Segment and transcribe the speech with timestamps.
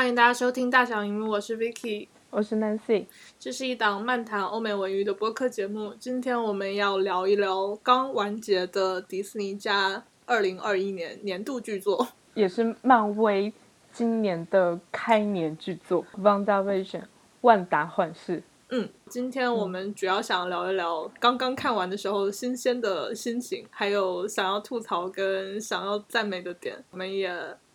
[0.00, 3.04] 欢迎大家收听《大小荧幕》，我是 Vicky，我是 Nancy。
[3.38, 5.92] 这是一档漫谈欧美文娱的播客节目。
[6.00, 13.52] 今天我们要聊一聊刚完结的迪士尼加二零二一年年度剧作，也是漫威
[13.92, 17.02] 今年的开年剧作《WandaVision》
[17.42, 18.42] 万达幻视。
[18.70, 26.82] 嗯，今天我们主要想聊一聊刚刚看完的时候新鲜的心情，还有想要吐槽跟想要赞美的点。
[26.90, 27.30] 我们也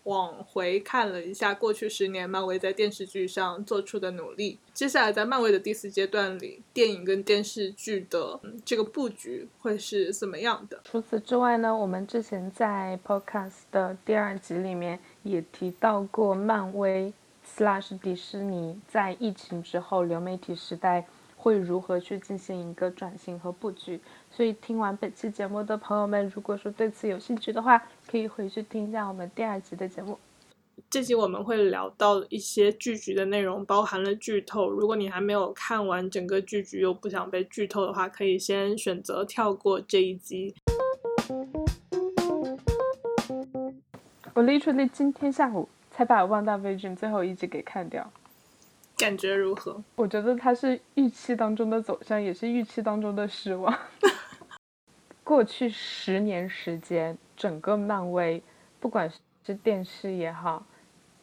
[0.06, 4.58] 往回看了一下过去十年漫威在电视剧上做出的努力。
[4.74, 10.82] 接下来在漫威的第四阶段里，电影跟电视剧的这个布局会是怎么样的？
[10.84, 17.14] 除此之外呢，我们之前在 Podcast 的第二集里面也提到过漫威。
[17.56, 21.06] slash 迪士尼在疫情之后流媒体时代
[21.38, 24.00] 会如何去进行一个转型和布局？
[24.36, 30.20] 所以听完本期节目的朋友们，如果说对此有兴趣的话，可以回去听一下我们第二集的节目。
[30.90, 34.70] 这集我们会聊到一些剧集的内容，包含了剧透。
[34.70, 40.54] 如果你还没有看完整个剧集又不想被剧透的话，可以先选择跳过这一集。
[44.34, 45.70] 我 literally 今天下午。
[45.92, 48.12] 才把《旺达威俊》最后一集给看掉，
[48.98, 49.82] 感觉如何？
[49.96, 53.74] 我觉得它是预期当中的走向，也是预期当中的失望。
[55.26, 58.42] 过去十年时间，整个漫威，
[58.80, 59.12] 不管
[59.44, 60.64] 是电视也好，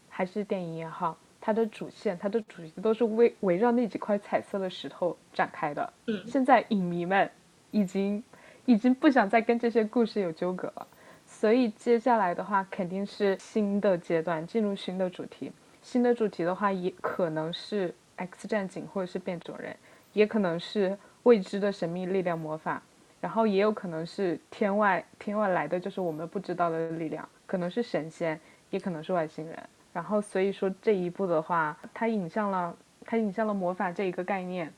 [0.08, 5.92] 还是电影也好，它的主线、它的主题都是围围绕那几块彩色的石头展开的。
[6.08, 7.30] 嗯，现在影迷们
[7.70, 8.20] 已经
[8.64, 10.86] 已经不想再跟这些故事有纠葛了。
[11.24, 15.52] 所以接下来的话肯定是新的阶段，进入新的主题。
[15.80, 19.76] 新的主题的话，也可能是 X 战警或者是变种人，
[20.12, 22.82] 也可能是未知的神秘力量魔法，
[23.22, 28.38] 然后也有可能是天外天外来的，就是我们不知道的力量，可能是神仙，
[28.68, 29.56] 也可能是外星人。
[29.92, 34.72] 然后所以说这一步的话，它引向了它引向了魔法这一个概念，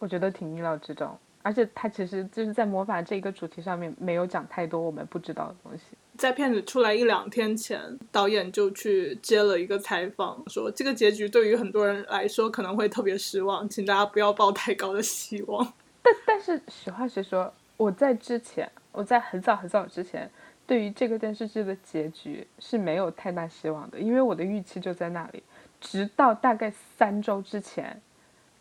[0.00, 1.16] 我觉得挺意料之中。
[1.42, 5.84] 而且它其实就是在魔法这一个主题上面没有讲太多我们不知道的东西。
[6.16, 7.78] 在片子出来一两天前，
[8.10, 15.72] 导演就去接了一个采访，说这个结局对于很多人来说可能会特别失望，请大家不要抱太高的希望。
[16.04, 20.30] 但但是实话实说，我在之前，我在很早很早之前，
[20.68, 25.42] 对于这个电视剧的结局是没有太大希望的，因为我的预期就在那里。
[25.80, 28.00] 直到大概三周之前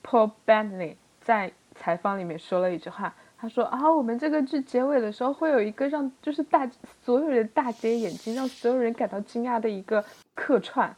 [0.04, 1.52] ，Paul Bettany 在。
[1.76, 6.70] 采访里面说了一句话，他说啊，我们这个剧结尾的时候会有一个让就是大
[7.04, 10.06] 所有人大跌眼镜，让所有人感到惊讶的一个
[10.36, 10.96] 客串，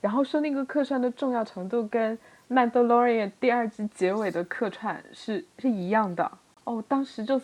[0.00, 2.16] 然后说那个客串的重要程度跟
[2.48, 6.30] 《曼达洛人》第二季结尾的客串是是一样的
[6.64, 7.40] 哦，当时就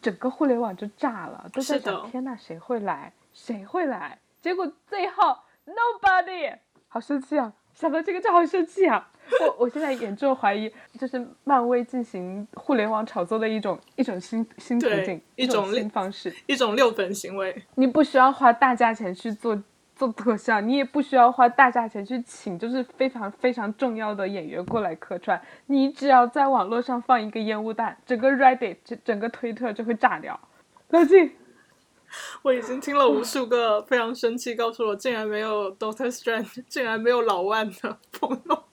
[0.00, 3.12] 整个互联网就炸了，都在想天呐，谁会来？
[3.34, 4.18] 谁会来？
[4.40, 5.36] 结果最后
[5.66, 6.56] nobody，
[6.88, 7.52] 好生气啊！
[7.74, 9.10] 想到这个就好生气啊！
[9.42, 17.64] 我我现在严重怀疑，就是漫威进行互联网炒作的一种一种新新途径，一种新方式，一种六本行为。
[17.74, 19.60] 你不需要花大价钱去做
[19.96, 30.38] 做特效，你也不需要花大价钱去请就是非常非常重要的演员过来客串，你只要在网络上放一个烟雾弹，整个 Reddit 整整个推特就会炸掉。
[30.90, 31.32] 冷静。
[32.42, 38.64] 我已经听了无数个非常生气，告诉我竟然没有 Doctor Strange，竟然没有老万的 朋友。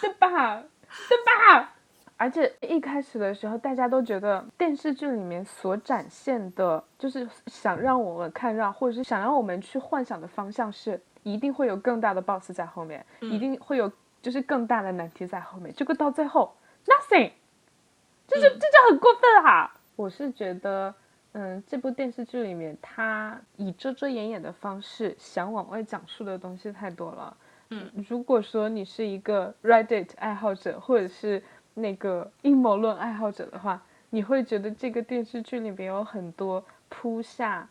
[0.00, 0.62] 对吧？
[1.08, 1.74] 对吧？
[2.18, 13.90] 而且一开始的时候，大家都觉得电视剧里面所展现的，就是想让我们看让，或者是想让我们去幻想的方向是，一定会有更大的 boss 在后面，一定会有
[14.20, 15.72] 就是更大的难题在后面。
[15.72, 16.52] 结果到最后
[16.84, 17.30] ，nothing，
[18.26, 19.72] 这就这就很过分哈！
[19.94, 20.92] 我是觉得，
[21.32, 27.36] 嗯，这部电视剧里面，他以遮遮掩掩的方式想往外讲述的东西太多了。
[27.70, 31.42] 嗯，如果说你是一个 Reddit 爱好者，或者是
[31.78, 37.68] 那个阴谋论爱好者的话，你会觉得这个电视剧里边有很多铺下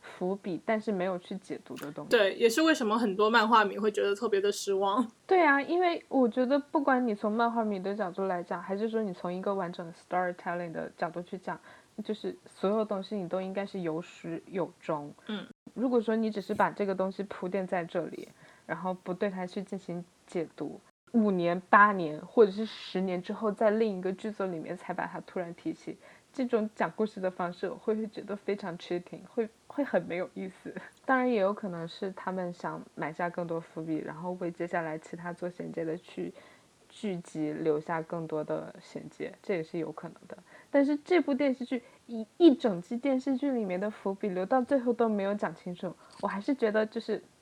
[0.00, 2.10] 伏笔，但是没有去解读的东西。
[2.10, 5.06] 对，也是为什么很多漫画迷会觉得特别的失望。
[5.26, 11.58] 对啊，因为我觉得不管你从漫画迷的角度来讲，还是说你从一个完整的 storytelling 的角度去讲，
[12.04, 15.12] 就是所有东西你都应该是有始有终。
[15.28, 18.28] 嗯，如果说你只是把这个东西铺垫在这里。
[18.66, 20.80] 然后不对它去进行解读，
[21.16, 25.96] 五年、八年或者是十年之后，在另一个剧作里面才把它突然提起，
[26.32, 30.74] 这种讲故事的方式，我会觉得非常 cheating，会会很没有意思。
[31.06, 36.32] 当然也有可能是他们想埋下更多伏笔，然后为接下来其他做衔接的去
[36.88, 40.36] 剧集留下更多的衔接，这也是有可能的。
[40.70, 47.22] 但是这部电视剧一一整季电视剧里面的伏笔留到最后都没有讲清楚，我还是觉得就是。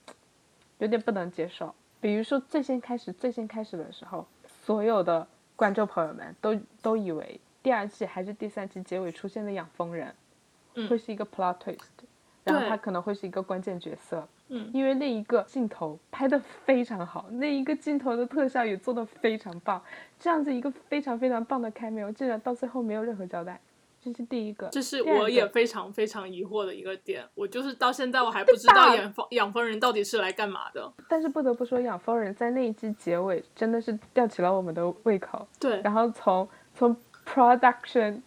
[0.78, 1.72] 有点不能接受。
[2.04, 10.14] 比如说最先开始最先开始的时候，所有的观众朋友们都都以为第二季还是第三季结尾出现的养蜂人，
[10.74, 11.78] 嗯会是一个 plot twist，
[12.44, 14.28] 然后他可能会是一个关键角色。
[14.48, 19.82] 嗯因为那一个镜头拍的非常好，那一个镜头的特效也做的非常棒，
[20.20, 23.58] 这样子一个非常非常棒的 cameo，竟然到最后没有任何交代，
[24.04, 24.68] 这是第一个。
[24.68, 27.24] 这是我也非常非常疑惑的一个点。
[27.34, 30.92] 我就是到现在我还不知道养蜂养蜂人到底是来干嘛的。
[31.08, 35.46] 但是不得不说，养蜂人在那一季结尾真的是吊起了我们的胃口。
[35.58, 36.94] 对，然后从从
[37.26, 38.20] production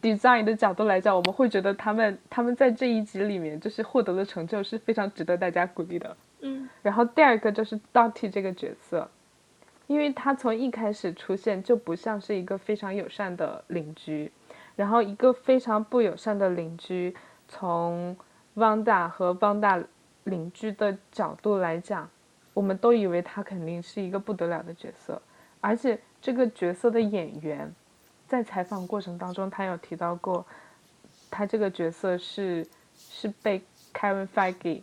[0.00, 6.16] design 的角度来讲，我们会觉得他们他们在这一集里面就是获得的成就是非常值得大家鼓励的。
[6.40, 9.08] 嗯然后第二个就是 Dottie 这个角色，
[9.86, 14.32] 因为他从一开始出现就不像是一个非常友善的邻居，
[14.76, 17.14] 然后一个非常不友善的邻居，
[17.48, 18.16] 从
[18.56, 19.84] Vanda 和 Vanda
[20.24, 22.08] 邻居的角度来讲，
[22.54, 25.20] 我们都以为他肯定是一个不得了的角色，
[25.60, 27.74] 而且这个角色的演员，
[28.26, 30.46] 在采访过程当中，他有提到过，
[31.30, 34.82] 他这个角色是是被 Kevin Feige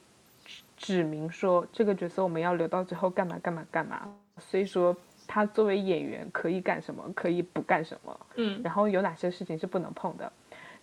[0.77, 4.07] 指明说这个角色我们要留到最后干嘛干嘛干嘛，
[4.39, 4.95] 所以说
[5.31, 10.31] 他作为演员可以干什么，可以不干什么，嗯，然后有哪些事情是不能碰的。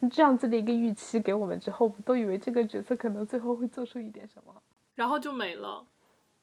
[0.09, 4.55] 这样子的一个预期给我们之后，我们都以为这个角色可能最后会做出一点什么，
[4.95, 5.85] 然后就没了。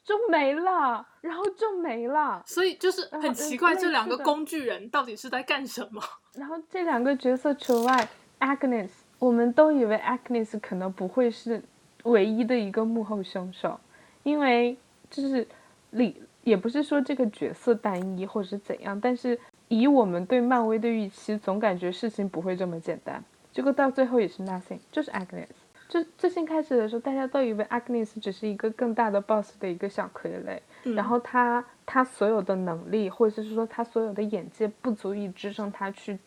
[0.03, 2.43] 就没了，然后就没了。
[2.45, 6.01] 所以就是很奇怪，这两个工具人到底是在干什么？
[6.35, 8.09] 然后这两个角色除外
[8.41, 11.63] ，Agnes，我们都以为 Agnes 可能不会是
[12.03, 13.79] 唯一的一个幕后凶手，
[14.23, 14.77] 因为
[15.09, 15.47] 就是
[15.91, 23.23] 里也不是说这个角色单一或者是怎样，但是以我们对漫威的预期，总感觉事情不会这么简单。
[23.51, 25.47] 结果到最后也是 nothing，就是 Agnes。
[25.89, 36.17] 就最先开始的时候，大家都以为 Agnes 只是一个更大的 boss 的一个小傀儡，嗯然后他他所有的能力，或者是说他所有的眼界不足以支撑他去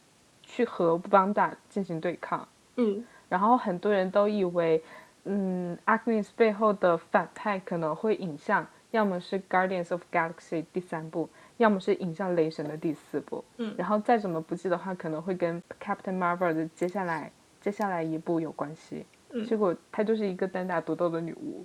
[0.42, 2.46] 去和邦达进行对抗。
[2.76, 4.80] 嗯然后很多人都以为，
[5.24, 8.64] 嗯，Agnes 背后的反派可能会引向，
[8.96, 11.28] 要么是 Guardians of Galaxy 第三部，
[11.58, 13.44] 要么是影像雷神的第四部。
[13.58, 19.04] 嗯然后再怎么不济的话，可能会跟 Captain Marvel 的接下来接下来一部有关系。
[19.32, 21.64] 嗯结果她就是一个单打独斗的女巫，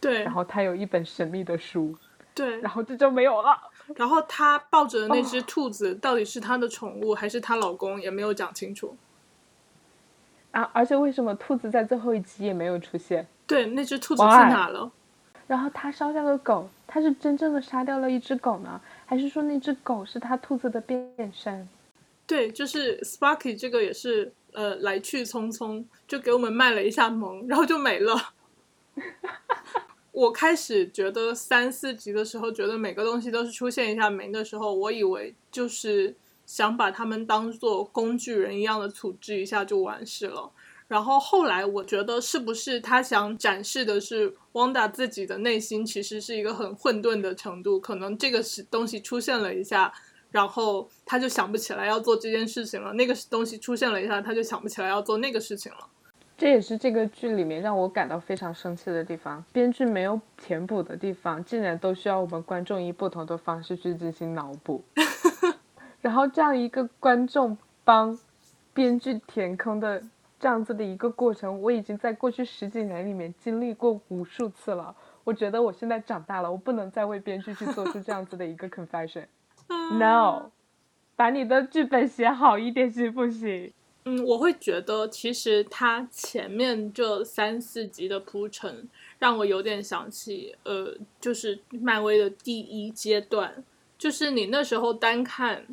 [0.00, 1.94] 对然后她有一本神秘的书，
[2.34, 3.56] 对，然后这就没有了。
[3.94, 8.96] 然后她抱着的那哦只兔子到底是她的宠物还是她老公，也没有讲清楚。
[10.50, 10.68] 啊！
[10.74, 13.24] 而且为什么兔子在最后一集也没有出现？
[13.46, 14.90] 对，那只兔子去哪了？
[15.50, 21.68] 然后他烧掉的狗，他是真正的杀掉了一只狗呢，还是说那只狗是他兔子的变身？
[22.24, 28.32] 对，就是 Sparky 这个也是呃来去匆匆，就给我们卖了一下萌，然后就没了。
[30.12, 36.14] 我开始觉得三四集的时候，觉得每个东西都是出现一下没的时候，我以为就是
[36.46, 40.48] 想把他们当做工具人一样的处置一下就完事了。
[40.90, 49.92] 然后后来我觉得是不是他想展示的是汪达自己的内心其实是一个很混沌的程度，可能这个是东西出现了一下，
[50.32, 55.78] 然后他就想不起来要做这件事情了，那个东西出现了一下，他就想不起来要做那个事情了。
[56.36, 64.82] 这也是这个剧里面让我感到非常生气的地方，编剧没有填补的地方，竟然都需要我们观众以不同的方式去进行脑补，
[66.02, 68.18] 然后这样一个观众帮
[68.74, 70.02] 编剧填坑的
[70.40, 74.96] 这样子的一个过程，我已经在过去十几年里面经历过无数次了。
[75.22, 79.26] 我觉得我现在长大了，我不能再为编剧去做出这样子的一个 confession。
[79.68, 80.50] No，
[81.14, 83.72] 把你的剧本写好一点行不行？
[84.04, 93.62] 嗯，我会觉得其实它前面这三四集的铺陈，让我有点想起，呃，就是漫威的第一阶段，
[93.98, 95.66] 就是你那时候单看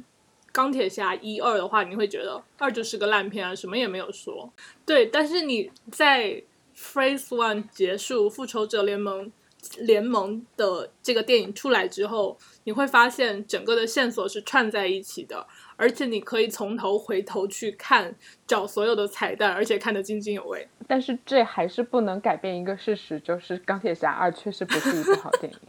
[0.58, 4.52] 钢铁侠一二的话，你会觉得二就是个烂片啊，什么也没有说。
[4.84, 6.42] 对，但是你在
[6.76, 9.32] Phase One 结束复仇者联盟
[9.78, 15.46] 联盟的这个电影出来之后，你会发现整个的线索是串在一起的。
[15.76, 18.16] 而且你可以从头回头去看，
[18.48, 20.68] 找所有的彩蛋，而且看得津津有味。
[20.88, 25.60] 但是这还是不能改变一个事实，就是《钢铁侠二》确实不是一部好电影。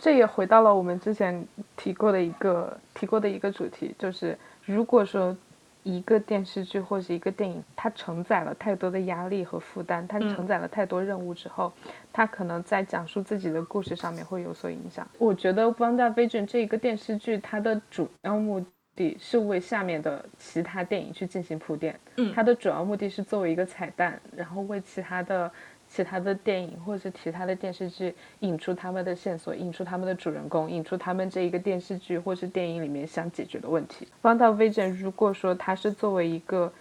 [0.00, 5.36] 这也回到了我们之前提过的一个提过的一个主题，就是如果说
[5.82, 11.70] 一个电视剧或者一个电影，它承载了太多的压力和负担，它承载了太多任务之后，
[12.12, 15.06] 它可能在讲述自己的故事上面会有所影响。
[15.18, 18.64] 我觉得《WandaVision》这一个电视剧，它的主要目
[18.96, 21.98] 的是为下面的其他电影去进行铺垫。
[22.16, 25.50] 嗯它的主要目的是作为一个彩蛋，然后为其他的
[25.92, 34.06] 其他的电影或者是其他的电视剧引出他们的线索，引出他们的主人公，引出他们这一个电视剧或是电影里面想解决的问题。
[34.38, 36.72] 《WandaVision》如果说它是作为一个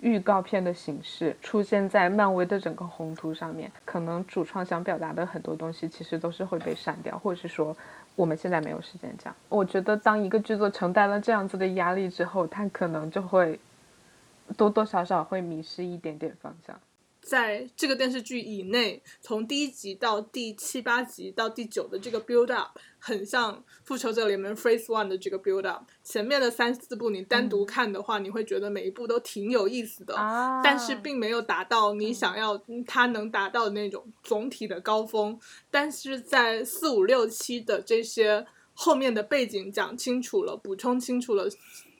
[0.00, 7.76] 预告片的形式出现在漫威的整个宏图上面，可能主创想表达的很多东西其实都是会被删掉，或者是说
[8.14, 9.34] 我们现在没有时间讲。
[9.48, 13.58] 我觉得当一个剧作承担了这样子的压力之后，它可能就会
[14.56, 16.78] 多多少少会迷失一点点方向。
[17.24, 25.84] 在这个电视剧以内，从第一集到第七八集到第九的这个 build up，很像《复仇者联盟》Phase One 的这个 build up。
[26.02, 30.14] 前面的三四部你单独看的话，你会觉得每一部都挺有意思的，
[30.62, 35.40] 但是并没有达到你想要它能达到的那种总体的高峰。
[35.70, 41.48] 但是在四五六七的这些后面的背景讲清楚了、补充清楚了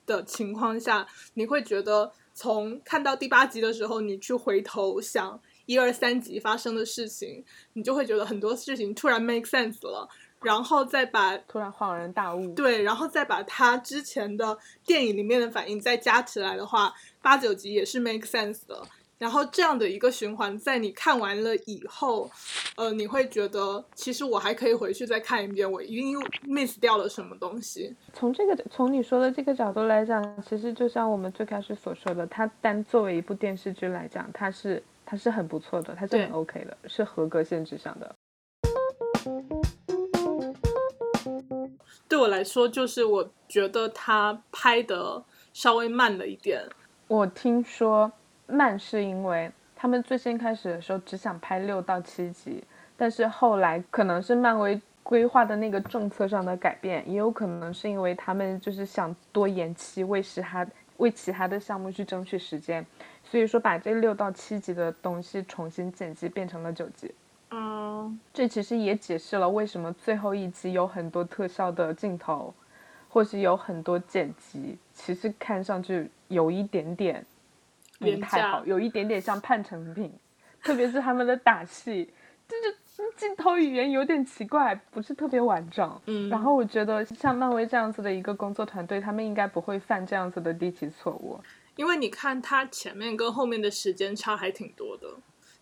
[0.04, 2.12] 的情况下，你会觉得。
[2.35, 10.09] 从看到第八集的时候，你去回头想一二三集发生的事情，你就会觉得很多事情突然 make sense 了，
[10.43, 18.83] 然后再把突然恍然大悟，对，然后再把他之前的电影里面的反应再加起来的话，八九集也是 make sense 的。
[19.16, 22.30] 然后这样的一个循环，在你看完了以后，
[22.76, 27.94] 呃，你会觉得其实我还可以回去再看一遍，我一定 miss 掉了什么东西。
[28.12, 38.14] 从这个从你说的这个角度来讲，其实就像我们最开始所说的，它单作为一部电视剧来讲，它是它是很不错的，它是很 OK 的，是合格限制上的。
[42.09, 46.62] 对我来说，就是我觉得它拍的稍微慢了一点。
[47.06, 48.12] 我听说。
[48.47, 52.63] 慢是因为他们最先开始的时候只想拍六到七集，
[52.97, 62.85] 但是后来可能是漫威规划的那个政策上的改变，也有可能是因为他们就是想多延期，为其他为其他的项目去争取时间，
[63.25, 67.15] 所以说把这六到七集的东西重新剪辑变成了九集。
[67.51, 72.55] 嗯，这其实也解释了为什么最后一集有很多特效的镜头，
[73.09, 77.25] 或是有很多剪辑，其实看上去有一点点。
[78.05, 80.13] 不太好，有一点点像半成品，
[80.63, 82.09] 特别是他们的打戏，
[82.49, 86.01] 就是镜头语言有点奇怪，不是特别完整。
[86.07, 91.39] 嗯，然后我觉得像漫威这样子的一个工作团队，他们应该不会犯这样子的低级错误。
[91.77, 95.09] 因为你看，它前面跟后面的时间差还挺多的，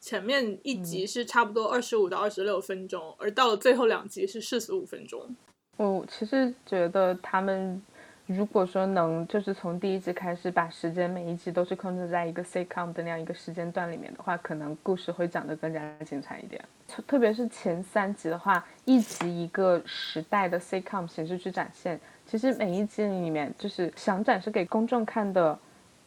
[0.01, 5.35] 前面一集是差不多二十五到二十六分钟，而到了最后两集是四十五分钟。
[5.79, 7.83] 我其实觉得他们。
[8.26, 16.62] 如果说能就是从第一集开始把时间每一集都是控制在一个 sitcom 的那样一个时间段里面的话，可能故事会讲得更加精彩一点。
[17.07, 25.59] 特别是前三集的话，一集一个时代的 sitcom 形式去展现，其实每一集里面就是想展示给公众看的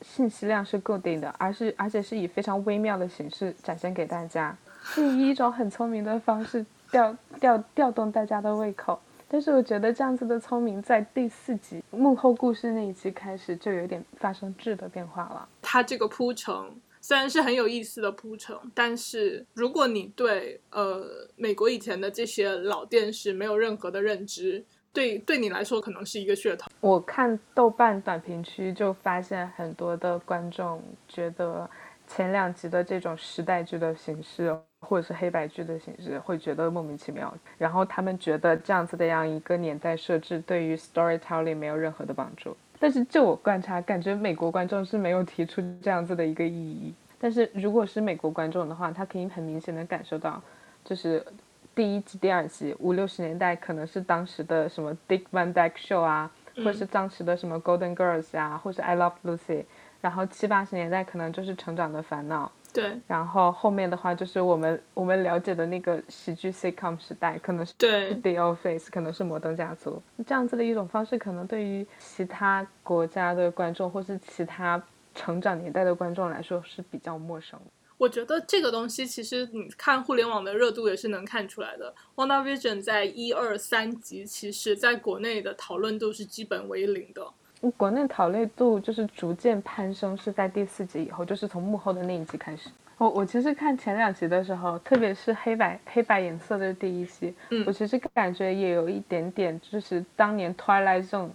[0.02, 9.00] 信息量是固定的，而是而且是以非常微妙的形式展现给大家，是以一种很聪明的方式调调调动大家的胃口。
[9.28, 15.48] 但是我觉得这样子的聪明，在第四集幕后故事那一集开始就有点发生质的变化了。
[15.62, 16.54] 它这个铺陈
[17.02, 21.06] 虽然是很有意思的铺陈，但是如果你对呃
[21.36, 24.64] 美国以前的这些老电视没有任何的认知，
[24.94, 26.68] 对对你来说可能是一个噱头。
[26.80, 31.70] 我看豆瓣短评区就发现很多的观众觉得
[32.08, 34.58] 前两集的这种时代剧的形式。
[34.88, 37.34] 或者是黑白剧的形式，会觉得莫名其妙。
[37.58, 42.56] 然后他们觉得这样子的样一个年代设置，对于 storytelling 没有任何的帮助。
[42.78, 46.94] 但是就我观察，感觉美国观众是没有提出这样子的一个异议。
[47.18, 50.40] 但是如果是美国观众的话，他可以很明显的感受到，
[50.84, 51.26] 就是
[51.74, 56.30] 第一集、第二集五六十年代可能是当时的什么 Dick Van Dyke Show 啊，
[56.64, 59.64] 或是当时的什么 Golden Girls 啊，或是 I Love Lucy。
[60.06, 62.52] 然后七八十年代可能就是成长的烦恼。
[62.72, 74.80] 对，然后后面的话就是我们我们了解的那个喜剧 sitcom 时代，可能是对 The Office，可能是摩登家族这样子的一种方式，可能对于其他国家的观众或是其他
[75.16, 77.60] 成长年代的观众来说是比较陌生。
[77.98, 81.96] 我觉得这个东西其实你看互联网的热度也是能看出来的。
[82.16, 87.26] WandaVision 在一二三集，其实在国内的讨论度是基本为零的。
[87.72, 92.70] 国内讨论度就是逐渐攀升，是在第四集以后，就是从幕后的那一集开始。
[92.98, 101.30] 我我其实看前两集的时候，特别是黑白黑白颜色的第一集，我其实感觉也有一点点，就是当年 Twilight Zone，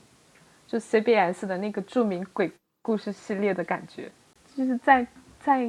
[0.67, 4.11] 就 CBS 的那个著名鬼故事系列的感觉，
[4.57, 5.07] 就是在
[5.39, 5.67] 在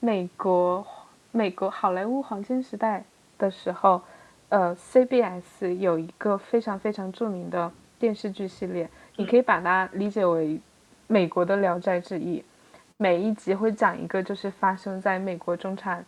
[0.00, 0.86] 美国
[1.32, 3.02] 美国好莱坞黄金时代
[3.38, 4.02] 的时候，
[4.50, 8.86] 呃，CBS 有一个非常非常著名的电视剧系列。
[9.16, 10.60] 你可以把它理解为
[11.06, 12.38] 美国的《聊斋志异》，
[12.98, 16.04] 每一集会讲一个就是发生在美国中产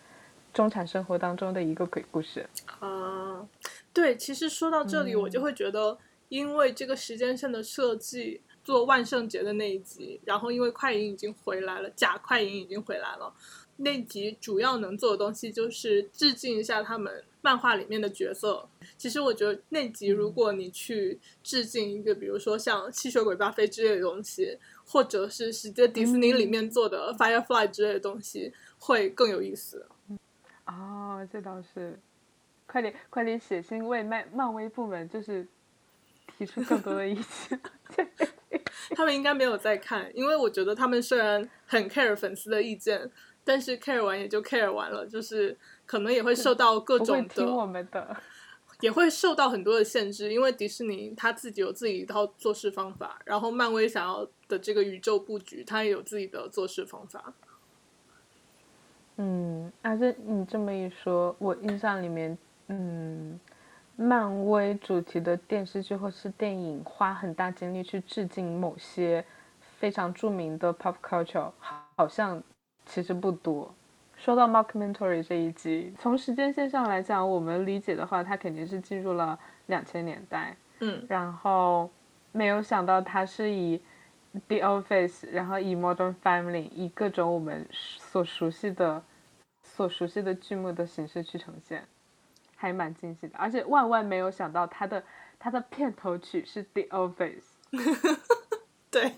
[0.52, 2.46] 中产生活当中的一个鬼故事。
[2.80, 3.46] 啊，
[3.92, 5.96] 对，其实说到这里，我就会觉得，
[6.28, 13.32] 因为这个时间线的设计，做万圣节的那一集，然后因为快银已经回来了，假快银已经回来了，
[13.76, 18.68] 那集主要能做的东西就是致敬一下他们漫画里面的角色。
[18.96, 29.86] 其实我觉得那集如果你去致敬一个，比如说像吸血鬼巴菲之类的东西，或者是直接迪士尼里面做的 Firefly 之类的东西，会更有意思。
[30.66, 31.98] 哦，这倒是，
[32.66, 35.46] 快点快点写信为漫漫威部门就是
[36.36, 37.60] 提出更多的意见。
[38.90, 43.10] 他们应该没有在看，因为我觉得他们虽然很 care 粉丝的意见，
[43.44, 45.56] 但是 care 完也就 care 完了，就是
[45.88, 48.14] 可能也会受到各种的，听我们的，
[48.80, 57.32] 也会受到很多的限制，因为迪士尼他自己有自己一套做事方法，然后漫威想要的这个宇宙布局，他也有自己的做事方法。
[59.16, 63.40] 嗯，而且你这么一说，我印象里面，嗯，
[63.96, 69.24] 漫威主题的电视剧或是电影，花很大精力去致敬某些
[69.78, 71.50] 非常著名的 pop culture，
[71.96, 72.42] 好像
[72.84, 73.74] 其实不多。
[74.18, 80.56] 说到 mockumentary 这一集，从时间线上来讲，我们理解的话，它肯定是进入了两千年代。
[80.80, 81.90] 嗯，然后
[82.32, 83.80] 没有想到它是以
[84.48, 89.02] The Office，然后以 Modern Family，以各种我们所熟悉的。
[89.62, 91.86] 所熟悉的剧目的形式去呈现，
[92.56, 93.38] 还蛮惊喜的。
[93.38, 95.04] 而且万万没有想到，它的
[95.38, 97.44] 它的片头曲是《The Office》。
[98.90, 99.12] 对，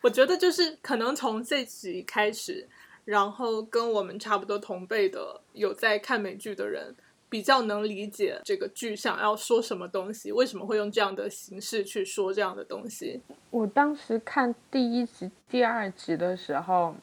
[0.00, 2.66] 我觉得就是可能从这集开始，
[3.04, 6.94] 然后跟我们差不多同辈的有在看美剧的人，
[7.28, 13.20] 比较能理解这个剧想要说什么东西，为什么会用这样的形式去说这样的东西。
[13.50, 16.94] 我当时看第一集、第二集的时候。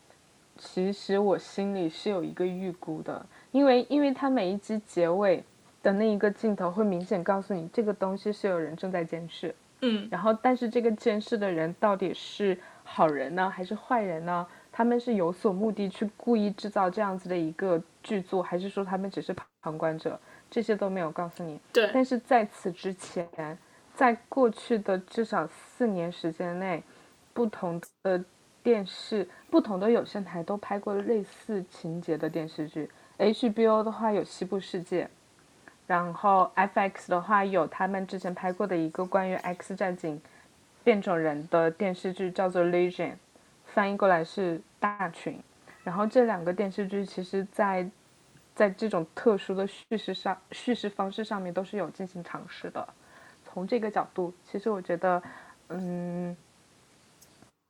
[0.62, 5.42] 其实我心里是有一个预估的，因为因为它每一集结尾
[5.82, 14.46] 的那一个镜头会明显告诉你这个东西是有人正在监视，嗯，然后但是这个监视的人到底是好人呢还是坏人呢？
[14.80, 20.18] 他们是有所目的去故意制造这样子的一个剧作，还是说他们只是旁观者？
[20.50, 21.60] 这些都没有告诉你。
[21.74, 23.58] 对，但是在此之前，
[23.94, 26.82] 在过去的至少四年时间内，
[27.34, 28.24] 不同的。
[28.62, 35.06] 电视不同的有线台都拍过类似情节的电视剧，HBO 的话有《西部世界》，
[35.88, 40.22] 然后 FX 的话有他们之前拍过的一个关于 X 战警
[40.84, 43.12] 变种人的电视剧，叫做《Legion》，
[43.74, 45.42] 翻译过来是大群。
[45.84, 47.90] 然后这两个电视剧其实，在
[48.56, 52.88] 在这种特殊的叙事上、叙事方式上面都是有进行尝试的。
[53.44, 55.22] 从这个角度，其实我觉得，
[55.70, 56.36] 嗯。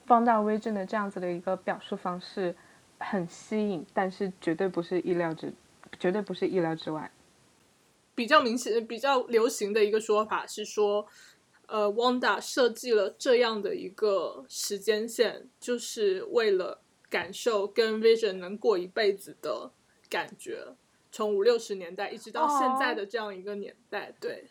[0.05, 2.55] 放大微震的这样子的一个表述方式
[2.97, 5.53] 很吸引，但是绝对不是意料之，
[5.99, 7.12] 绝对不是意料之外。
[8.15, 11.05] 比较明显、比较流行的一个说法是说，
[11.69, 19.71] 呃，Wanda 设计了这样的一个时间线，就是为了感受跟 Vision 能过一辈子的
[20.10, 20.75] 感觉，
[21.12, 24.13] 从五六十年代一直到现在的这样一个年代。
[24.19, 24.49] 对。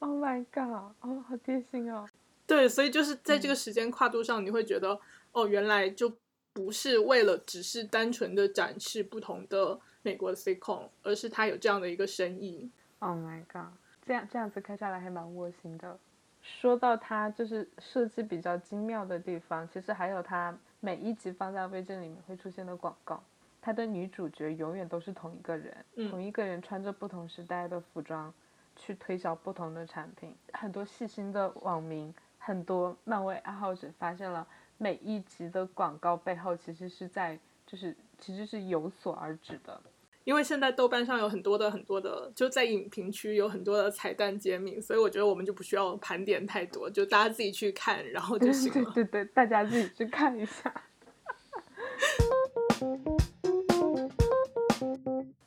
[0.00, 0.92] Oh my god！
[1.00, 2.08] 哦，好贴心哦。
[2.46, 4.98] 对，所以就是在这个时间跨度上，你会觉得
[5.30, 6.12] 哦，原来就
[6.52, 12.68] 不是为了只是单纯的展示不同的美国的 sitcom，而是它有这样的一个深意。
[12.98, 13.72] Oh my god，
[14.04, 15.98] 这样这样子看下来还蛮窝心的。
[16.42, 23.22] 说到它就是设计比较精妙的地方，其实还有它每一集放在微信里面会出现的广告。
[23.60, 25.76] 它的女主角永远都是同一个人，
[26.10, 28.32] 同一个人穿着不同时代的服装
[28.74, 30.34] 去推销不同的产品。
[30.52, 32.12] 很多细心的网民。
[32.44, 34.44] 很多漫威爱好者发现了
[34.76, 39.80] 每一集的广告背后其实是在就是其实是有所而指的，
[40.24, 48.90] 因为现在豆瓣上有很多的很多的就在影评区有很多的彩蛋揭秘，所以我觉得我们就不需要盘点太多，就大家自己去看然后就行了。
[48.94, 50.72] 对对对，大家自己去看一下。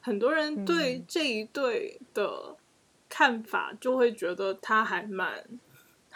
[0.01, 2.55] 很多人对这一对的
[3.09, 5.43] 看法就会觉得他还蛮。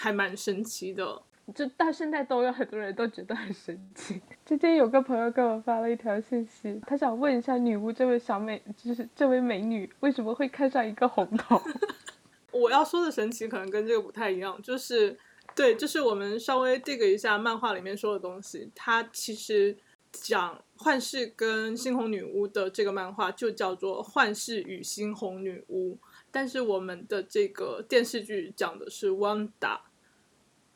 [0.02, 1.22] 还蛮神奇的，
[1.56, 4.22] 就到现在都有很多人都觉得很神奇。
[4.46, 11.62] 最近有个朋友给我发了一条信息，他想问一下女巫这位小美，就是这位美女为什么会看上一个红头？
[12.52, 15.18] 我要说的神奇可能跟这个不太一样，就是
[15.56, 19.78] 对，就是我们稍微 dig 一下漫画里面说的东西，它其实
[20.12, 25.94] 讲幻视跟猩红女巫的这个漫画就叫做《幻视与猩红女巫》，
[26.32, 29.80] 但是我们的这个电视剧讲的是 Wanda。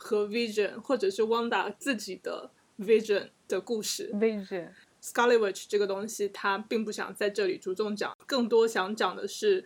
[0.03, 4.11] 和 Vision，或者是 Wanda 自己的 Vision 的故事。
[4.13, 9.65] Vision，Scarlet Witch 这个东西，他并不想在这里着重讲，更多想讲的是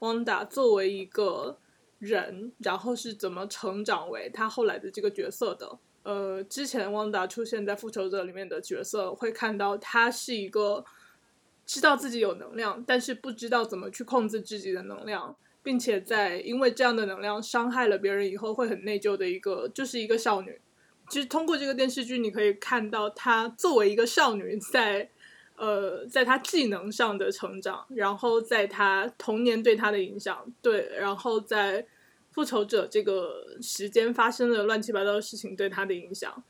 [0.00, 1.58] Wanda 作为一个
[1.98, 5.78] 人，然后是怎么成长为他后来的这个角色的。
[6.02, 10.84] 呃，之前 Wanda 出现在复仇者里面的角色，会看到他是一个
[11.64, 20.60] 知道自己有能量，但是不知道怎么去控制自己的能量，并且在因为这样的能量伤害了别人以后会很内疚的一个，就是一个少女。
[21.08, 25.10] 其实通过这个电视剧，你可以看到她作为一个少女，在
[25.56, 31.84] 呃，在她技能上的成长，然后在她童年对她的影响，对，然后在。
[32.34, 36.42] 复仇者这个时间发生的乱七八糟的事情对她的影响，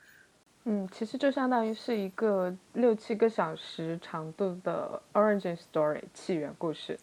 [0.65, 6.99] 嗯，其实就相当于是一个六七个小时长度的 origin story 起源故事。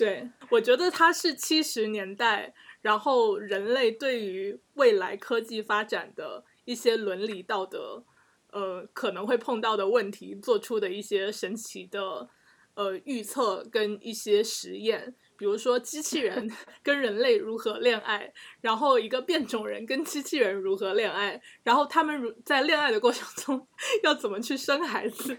[0.00, 8.02] 对，我觉得它是七十年代，然后人类对于未来科技发展的一些伦理道德，
[8.50, 12.30] 呃，可能会碰到的问题，做出的一些神奇的
[12.74, 15.14] 呃预测跟一些实验。
[15.36, 16.50] 比如说，机器人
[16.82, 18.32] 跟人类如何恋爱，
[18.62, 23.66] 然后一个变种人跟机器人如何恋爱，然后他们如在恋爱的过程中
[24.02, 25.38] 要怎么去生孩子，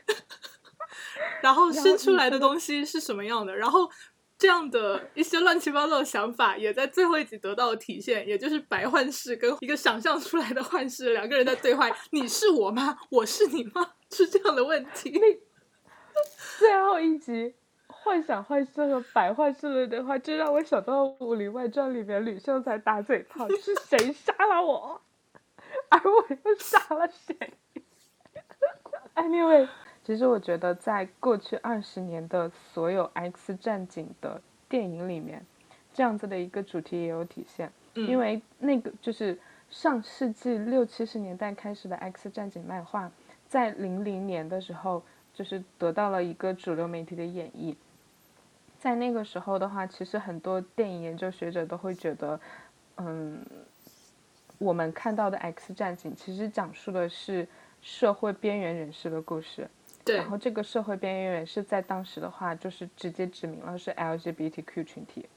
[1.44, 3.88] 然后生出来的东西是什么样的，然后
[4.42, 12.98] 这样的一些乱七八糟的想法也在最后一集得到了体现，也就是白幻视跟一个想象出来的幻视两个人在对话：“你是我吗？
[13.12, 15.14] 我是你吗？” 是这样的问题。
[16.58, 17.54] 最后一集。
[17.88, 25.00] 幻想幻视和白幻视的对话，就让我想到《武林外传》里面吕秀才打嘴炮：“是谁杀了我？
[25.90, 27.36] 而 我又杀了谁？”
[29.14, 29.68] Anyway，
[30.04, 35.46] 其实我觉得在过去二十年的所有 X 战警的电影里面，
[35.94, 37.72] 这样子的一个主题也有体现。
[37.94, 39.38] 因为那个就是
[39.70, 43.12] 上世纪六七十年代开始的 X 战警漫画，
[43.48, 47.76] 在零零年的时候，就是得到了一个主流媒体的演绎。
[48.80, 52.40] 在那个时候的话，其实很多电影研究学者都会觉得，
[52.98, 53.46] 嗯，
[54.58, 57.48] 我们看到的 X 战警其实讲述的是
[57.82, 59.70] 社会边缘人士的故事。
[60.04, 60.18] 对。
[60.18, 65.28] 然后这个社会边缘人是在当时的话，就是直接指明了是 LGBTQ 群体。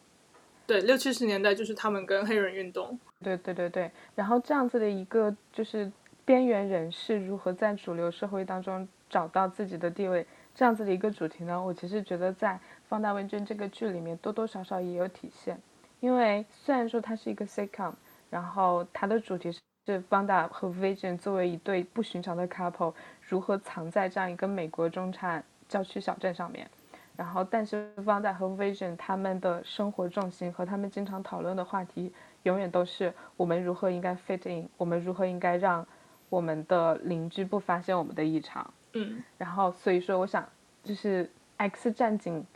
[0.67, 2.99] 对，六七十年代就是他们跟黑人运动。
[3.23, 3.91] 对对对对。
[4.15, 5.91] 然后这样子的一个就是
[6.25, 11.63] 边缘人士如何在主流社会当中找到自己的地位，这样子的一个主题呢？
[11.63, 12.59] 我其实觉得在。
[12.87, 15.59] 放大文君这个剧里面多多少少也有体现，
[16.01, 17.93] 因为虽然说它是一个 sitcom，
[18.31, 19.59] 然后它的主题是
[20.09, 26.69] 方大和 Vision 作为一对不寻常的 couple 如何藏在这样一个美国中产郊区小镇上面，
[27.17, 32.13] 然后但是方大和 Vision 他们的生活重心和他们经常讨论的话题
[32.45, 35.87] 永远都是我们如何应该 fit in，我们如何应该让
[36.29, 38.73] 我们的邻居不发现我们的异常。
[38.95, 40.49] 嗯，然后所以说我想
[40.83, 42.47] 就是 X 战警。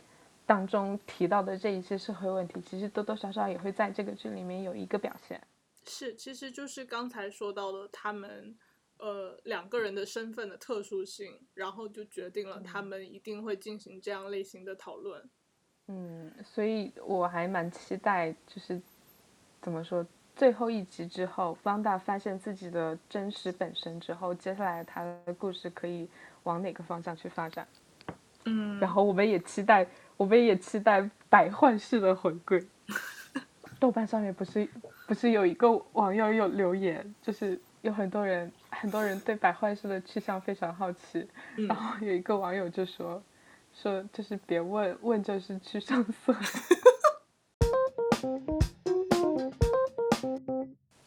[0.45, 5.39] 当中提到的这一些社会问题，其实多多少少也会在这个剧里面有一个表现。
[5.89, 8.55] 是，其实就是刚才说到的他们，
[8.97, 15.27] 呃，两个人的身份的特殊性，然后就决定了他们一定会进行这样类型的讨论。
[15.87, 18.79] 嗯，所以我还蛮期待，就是
[19.59, 26.07] 怎么说，最后一集之后，方大发现自己的真实本身之后，接下来他的故事可以
[26.43, 27.67] 往哪个方向去发展？
[28.45, 29.87] 嗯，然后我们也期待。
[30.19, 32.61] 我们也期待百幻式的回归。
[33.79, 34.67] 豆瓣上面不是
[35.09, 41.27] 不是有一个网友有留言，就是有很多人很多人对百幻式的去向非常好奇，
[41.67, 43.19] 然后有一个网友就说
[43.73, 46.31] 说就是别问问就是去上色。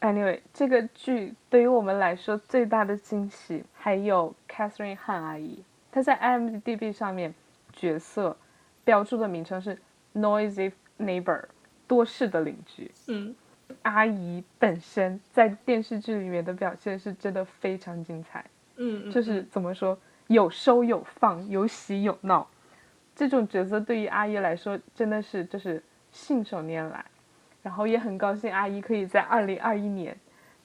[0.00, 5.62] Anyway，这个剧对于我们来说最大的惊喜还有 Catherine 汉阿姨，
[5.92, 7.32] 她在 IMDB 上面
[7.72, 8.36] 角色。
[8.84, 9.78] 标注的名称是
[10.12, 11.44] noisy neighbor，
[11.86, 12.90] 多事的邻居。
[13.06, 13.32] 嗯，
[13.82, 18.44] 阿姨本身在电视剧里面的表现是真的非常精彩。
[18.76, 22.48] 嗯，就是怎么说，有收有放，有喜有闹，
[23.14, 27.04] 这种角色对于阿姨来说真的是就是信手拈来。
[27.62, 30.18] 然后也很高兴阿姨可以在二零二一年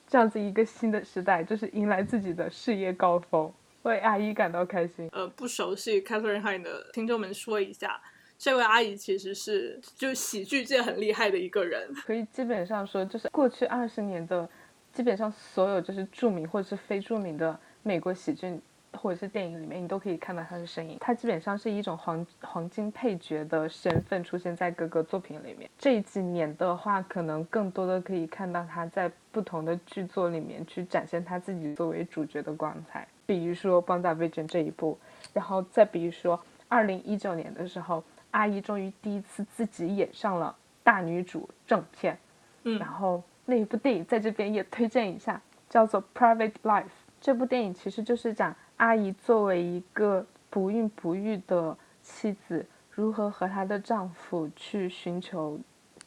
[0.08, 3.52] 这样子一个新的时代，就是迎来自己的事业高峰。
[3.84, 5.08] 为阿姨感到开心。
[5.14, 8.02] 呃，不熟悉 Catherine 的听众们说一下，
[8.38, 11.92] 这位阿姨其实是就喜剧界很厉害的一个人。
[12.06, 14.48] 可以基本上说，就是过去二十年的
[14.94, 18.60] 基本上所有就是著名或者是非著名的美国喜剧
[18.94, 20.98] 或者是电影里面，你都可以看到他的身影。
[21.00, 25.70] 他基本上是一种黄黄金配角的身份出现在各个作品里面。
[25.78, 33.08] 这几年的话，可能更多的可以看到他在不同的剧作里面去展现他自己作为主角的光彩。
[33.26, 34.98] 比如说《邦达维 n 这一部，
[35.34, 42.18] 然后再比如说二零一九年的时候，阿姨终于第一次自己演上了大女主正片。
[42.64, 46.84] 嗯，然后那一部电影在这边也推荐一下，叫做《Private Life》。
[47.20, 55.60] 这部电影其实就是讲阿姨作为一个不孕不育的妻子，如何和她的丈夫去寻求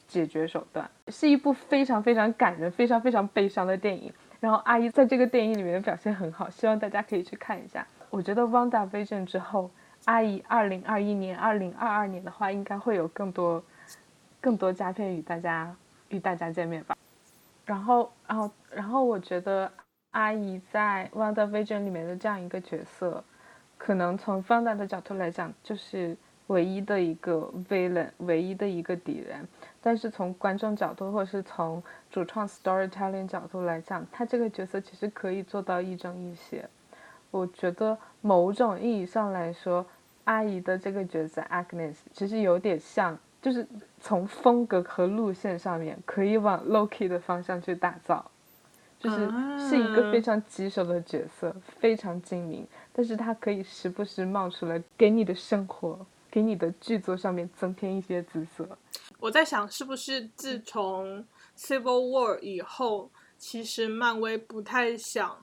[0.07, 4.13] 解决手段，是一部非常非常感人、非常非常悲伤的电影。
[4.39, 7.87] 然后阿姨在这个电影里面的表现很好，希望大家可以去看一下。
[8.09, 9.71] 我觉得《Wanda Vision》之后，
[10.05, 13.63] 阿姨二零二一年、二零二二年的话，应该会有更多、
[14.41, 15.75] 更多佳片与大家
[16.09, 16.97] 与大家见面吧。
[17.65, 19.71] 然后，然后，然后我觉得。
[20.13, 23.23] 阿姨在《Wonder Vision》里面的这样一个角色，
[23.79, 26.17] 可能从放大的角度来讲，就是
[26.49, 29.47] 唯一的一个 villain，唯一的一个敌人。
[29.81, 36.69] 但是从观众角度，或是从主创 storytelling 角度来讲，他这个角色其实可以做到亦正亦邪。
[37.31, 39.85] 我觉得某种意义上来说，
[40.25, 43.67] 阿姨的这个角色 Agnes 其实有点像，就是
[44.01, 48.31] 从风格和路线上面可以往 Loki 的方向去打造。
[48.99, 49.17] 就是
[49.59, 58.69] 是一个非常棘手的角色，非常精明，但是他可以时不时冒出来，给你的生活，给你的剧作上面增添一些紫色。
[59.19, 61.25] 我在想，是不是自从
[61.57, 65.43] Civil War 以后，其实漫威不太想，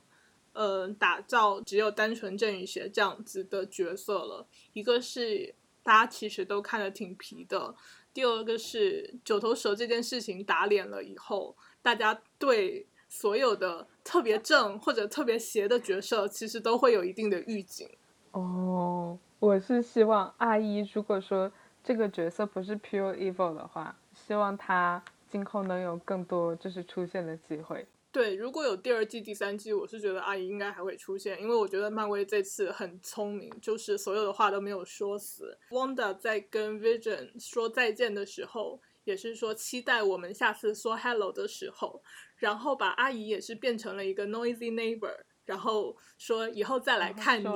[0.58, 4.48] 呃，打造只有单纯正义邪这样子的角色了。
[4.74, 7.76] 一个是大家其实都看得挺皮的，
[8.14, 12.88] 第二个是九头蛇这件事情打脸了以后，大家对。
[13.10, 17.90] 所有的特别正或者特别邪的角色，其实都会有一定的预警。
[18.32, 21.50] 哦，我是希望阿一，如果说
[21.82, 27.88] 这个角色不是 pure evil 的话，希望他今后能有更多就是出现的机会。
[28.12, 35.58] 对，如果有第二季、第三季，我是觉得阿姨应该还会出现，因为我觉得漫威这次很聪明，就是所有的话都没有说死。
[35.70, 38.82] Wanda 在跟 Vision 说再见的时候。
[39.08, 42.04] 也是说期待我们下次说 hello 的时候，
[42.36, 45.16] 然后把阿姨也是变成了一个 noisy neighbor，
[45.46, 47.48] 然后说以后再来看你。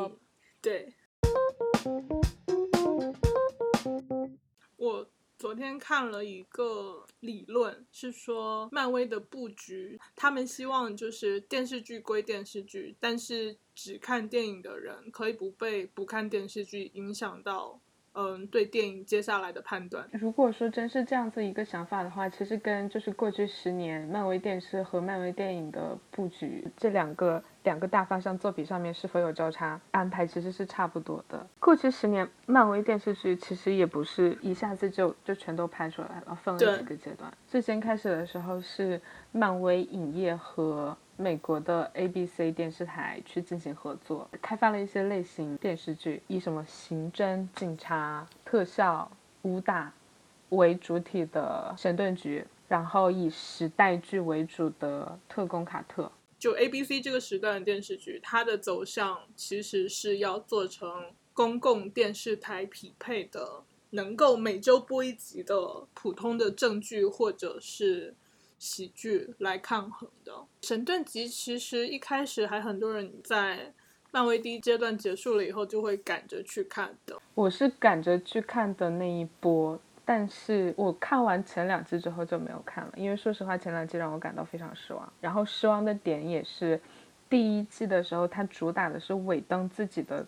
[0.61, 0.93] 对，
[5.41, 17.79] 昨天看了一个理论，是说漫威的布局，他们希望就是电视剧归电视剧，但是只看电影的人可以不被不看电视剧影响到。
[18.13, 20.07] 嗯，对电影接下来的判断。
[20.11, 31.47] 如果说真是这样子一个想法的话，其实跟就是过去十年漫威电视和漫威电影的布局这两个两个大方向作品上面是否有交叉安排，其实是差不多的。
[31.59, 37.31] 过去十年漫威电视剧其实也不是一下子就就全都拍出来了，分了几个阶段。
[37.47, 40.97] 最先开始的时候是漫威影业和。
[41.21, 49.09] 美国的 ABC 电视台去进行合作，开发了一些类型电视剧，以什么刑侦、警察、特效、
[49.43, 49.93] 武打
[50.49, 56.11] 为主体的神盾局，然后以时代剧为主的特工卡特。
[56.39, 68.15] 就 ABC 这个时段的电视剧，它的走向其实是要做成公共电视台匹配的，能够每周播一集的普通的正剧，或者是。
[68.61, 73.73] 喜剧来抗衡的《神盾局》其实一开始还很多人在
[74.11, 77.19] 漫威第一阶段结束了以后就会赶着去看的。
[77.33, 85.11] 我是赶着去看的那一波，但是我看完前两季之后就没有看了，因为说实话前两季让我感到非常失望。
[85.19, 86.79] 然后失望的点也是，
[87.27, 90.23] 第一季的时候它主打的是尾灯自己的。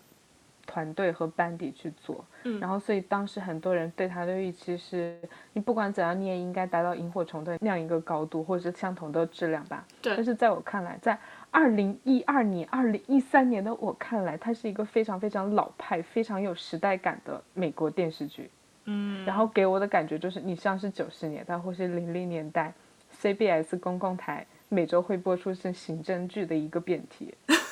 [0.66, 5.18] 团队和班底去做，嗯，然后所以当时很多人对他的预期是，
[5.52, 9.84] 你不管怎样，你也应该达到萤火虫的那样一个高度，或者是相同的质量吧。
[10.02, 10.14] 对。
[10.16, 11.18] 但是在我看来，在
[11.50, 18.50] 二零一二年、二零一三年的我看来，它是一个非常非常老派、非常有时代感的美国电视剧。
[18.84, 19.24] 嗯。
[19.24, 22.72] 然后给我的感觉就是，你像是九十年代或是零零年代
[23.20, 27.34] ，CBS 公共台每周会播出是刑侦剧的一个变体。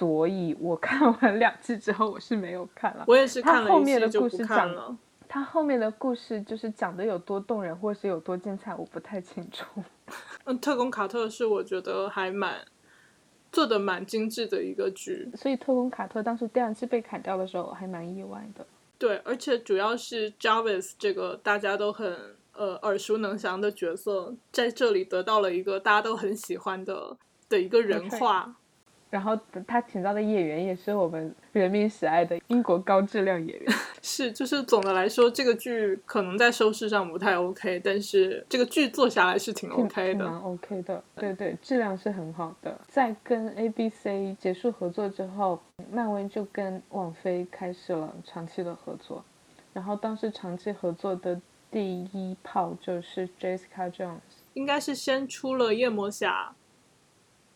[0.00, 3.04] 所以我看完两季之后，我是没有看了。
[3.06, 4.96] 我也是看了后面的故事讲了。
[5.28, 9.66] 他后面的故事就是讲的有多动人，或是有多精彩，我不太清楚。
[10.44, 12.64] 嗯，特工卡特是我觉得还蛮
[13.52, 15.30] 做的蛮精致的一个剧。
[15.36, 18.66] 所以特工卡特当时第二季被砍掉的时候，我还蛮意外的。
[18.96, 22.16] 对，而且主要是 Jarvis 这个大家都很
[22.54, 27.18] 呃耳熟能详的角色，在这里得到了一个大家都很喜欢的
[27.50, 28.56] 的一个人化。
[29.10, 33.72] 然后他请到的演员也是我们人民喜爱的英国高质量演员。
[34.02, 41.02] 是，就是总的来说，这个剧可能在收视上不太 OK，但是这个剧做下来是挺 OK 的，蛮 OK 的。
[41.16, 42.80] 对对，质量是很好的。
[42.88, 49.22] 在跟 ABC 结束合作之后，漫威就跟网飞开始了长期的合作。
[49.72, 54.18] 然后当时长期合作的第一炮就是 Jessica Jones，
[54.54, 56.54] 应该是先出了夜魔侠。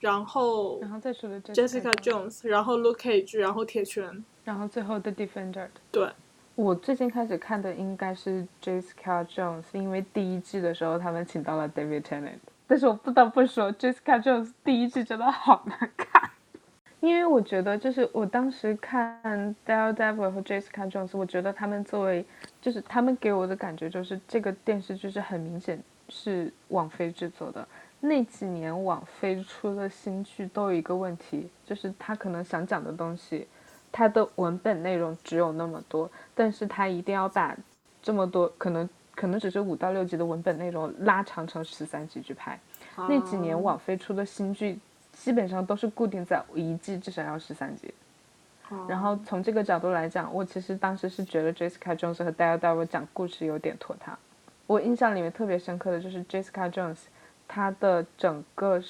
[0.04, 5.66] 然后，然后再说的 Jessica Jones，然后 Luke Cage，然后铁拳，然后最后的 Defender。
[5.90, 6.06] 对，
[6.54, 12.36] 我最近开始看的应该是 Jessica Jones，因为第一季的时候他们请到了 David Tennant，
[12.66, 16.30] 但是我不得不说 Jessica Jones 第一季真的好难看，
[17.00, 22.22] 因为我觉得就是我当时看 Daredevil 和 Jessica Jones，我觉得他们作为
[22.60, 27.66] 就是他们给我的感觉就是这个电视剧是很明显是网飞制作的。
[28.06, 33.48] 那几年网飞出的新剧都有一个问题，就是他可能想讲的东西，
[33.90, 37.56] 他的文本内容只有那么多，但是他一定要把
[38.02, 42.60] 这么多可能可能只是五到六集的文本内容拉长成十三集去拍。
[43.08, 44.78] 那几年网飞出的新剧
[45.14, 47.94] 基本上都是固定在一季至少要十三集。
[48.86, 54.18] 然后从这个角度来讲，我其实当时是觉得 Jessica Jones 和 Daredevil 讲故事有点拖沓。
[54.66, 56.98] 我印象里面特别深刻的就是 Jessica Jones。
[57.46, 58.80] 他的整个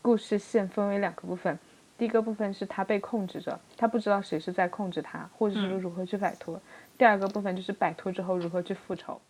[0.00, 1.58] 故事线分为两个部分，
[1.96, 6.56] 第一个部分是他被控制着，他不知道谁是在控制他，或者是如何去摆脱；
[6.98, 9.20] 第二个部分就是摆脱之后如何去复仇。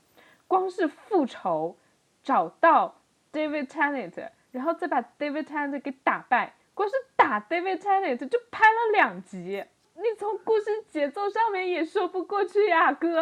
[0.46, 1.76] 光是复仇，
[2.22, 2.94] 找到
[3.32, 13.20] David Tennant，然后再把 David Tennant 给打败，光是打 David Tennant 就拍了两集，你从故事节奏上面也说不过去呀，哥！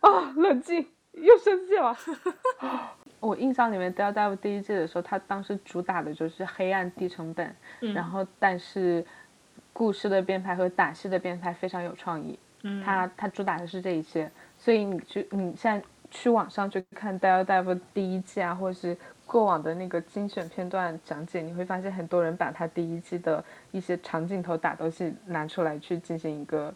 [0.00, 1.96] 啊，冷静，又生气了。
[3.20, 7.54] 我印象里面，《Daredevil》第一季的时候，他当时主打的就是黑暗低成本，
[7.94, 9.04] 然后但是
[9.72, 12.38] 故事的编排和打戏的编排非常有创意。
[12.62, 26.74] 嗯，他他主打的是这一些，所以你去你现在去网上去看《Daredevil》第一季啊，或者是过往的那个精选片段讲解，你会发现很多人把他第一季的一些长镜头打斗戏拿出来去进行一个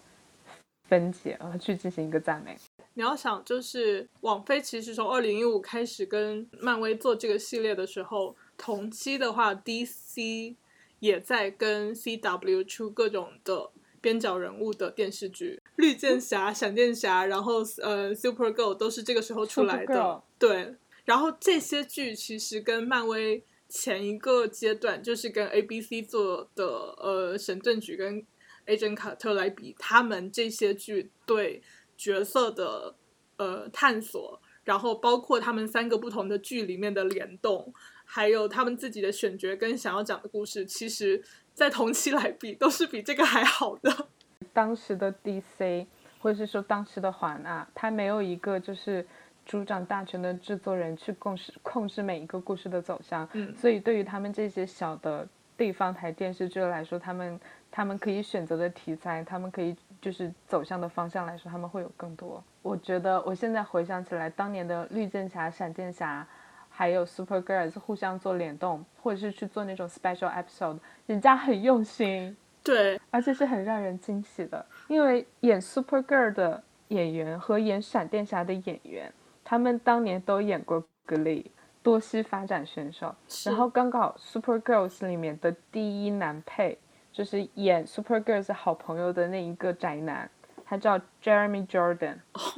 [0.89, 2.57] 分解，然后去进行一个赞美。
[2.95, 10.55] 你要想，就是网飞其实从二零一五开始跟漫威做这个系列的时候，同期的话，DC
[11.01, 13.71] 也在跟 CW 出各种的
[14.01, 20.23] 边角人物的电视剧，绿箭侠、闪电侠，然后呃，Super Girl 都是这个时候出来的。
[20.39, 26.65] 对，然后这些剧其实跟漫威前一个阶段，就是跟 ABC 做的
[26.99, 28.25] 呃神盾局跟
[28.67, 31.63] Agent 卡特来比，他们这些剧对。
[31.97, 32.97] 角色的
[33.37, 37.73] 呃探索，然后包括他们三个不同的剧里面的联动，
[38.05, 41.23] 还有他们自己的选角跟想要讲的故事，其实，
[41.55, 44.09] 在同期来比，都是比这个还好的。
[44.53, 45.87] 当时的 DC，
[46.19, 49.07] 或者是说当时的华纳，他没有一个就是
[49.47, 57.39] 主掌大权的制作人去控制控制每一个故事的走向，嗯，所以对于他们这些小的地方台电视剧来说，他们
[57.75, 59.77] 他们可以选择的题材，他们可以。
[60.05, 62.45] 就是走向的方向来说，他们会有更多。
[62.61, 66.27] 我觉得我现在回想起来，当年的绿箭侠、闪电侠，
[66.69, 74.67] 还有 Super Girls 互相做联动，或者是去做那种 special episode，人家很用心， 对，而且是很让人惊喜的。
[74.89, 79.11] 因为演 Super Girl 的演员和演闪电侠的演员，
[79.43, 81.47] 他们当年都演过 Glee，
[81.83, 83.15] 多栖发展选手。
[83.47, 86.79] 然后刚好 Super Girls 里面的第一男配。
[87.15, 90.29] 就是演 Super Girls 好朋友的那一个宅男，
[90.65, 92.17] 他叫 Jeremy Jordan，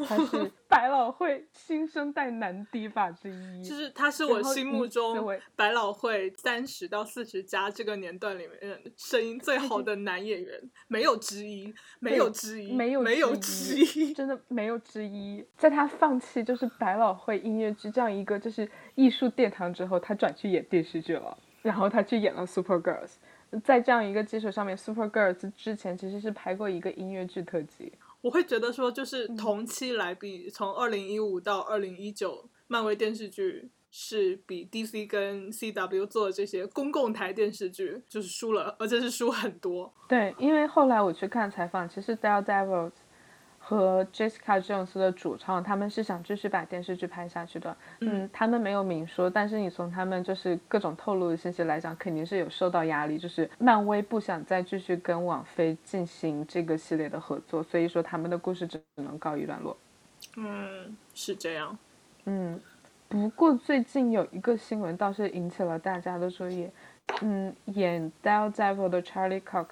[0.09, 3.63] 他是 百老汇新生代男低吧之一。
[3.63, 15.45] 就是他是我心目中百老汇三十到四十加这个年段里面声音最好的男演员，没有之一，没有之一，没有没有之一，真的没有之一。
[15.59, 23.17] 在他放弃就是百老汇音乐剧这样一个就是艺术殿堂之后，他转去演电视剧了，然后他去演了 Super Girls。
[23.65, 27.93] 在这样一个基础上面，Super Girls 之前其实是拍过一个音乐剧特辑。
[28.21, 39.93] 我会觉得说，就是同期来比，从二零一五到二零一九，漫威电视剧是比 DC 跟 CW 做的这些公共台电视剧就是输了，而且是输很多。
[40.09, 42.91] 对，因为后来我去看采访，其实 Daredevil。
[43.69, 47.77] 和 Jessica Jones 的主唱，他们是想继续把电视剧拍下去的。
[47.99, 53.19] 嗯，他们没有明说，但是你从他们就是各种透露的信息来讲，肯定是有受到压力。
[53.19, 59.77] 就是漫威不想再继续跟网飞进行这个系列的合作，所以说他们的故事只能告一段落。
[60.37, 61.77] 嗯，是这样。
[62.27, 62.61] 嗯，
[63.09, 66.71] 不过最近有一个新闻倒是引起了大家的注意，
[67.21, 69.67] 嗯，演 Daredevil 的 Charlie Cox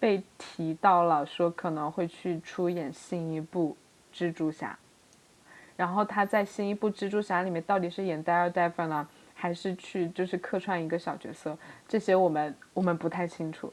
[0.00, 3.76] 被提到了，说可能会去出演新一部
[4.12, 4.76] 蜘蛛侠。
[5.76, 11.56] 然后他在新一部蜘蛛侠里面到底是演戴尔戴夫呢，还是去就是客串一个小角色？
[11.86, 13.72] 这些我们我们不太清楚。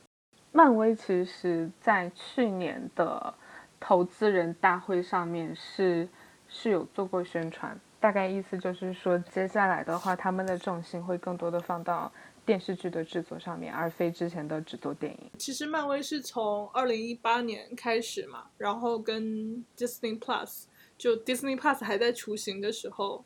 [0.51, 3.33] 漫威其实在去年的
[3.79, 6.07] 投资人大会上面是
[6.47, 12.11] 是有做过宣传，大概意思就是说，接下来的话，他们的重心会更多的放到
[12.47, 15.29] 电视剧的制作上面，而非之前的只做电影。
[15.37, 20.63] 其实漫威是从二零一八年开始嘛，然后跟 Disney Plus，
[20.97, 23.25] 就 Disney Plus 还在雏形的时候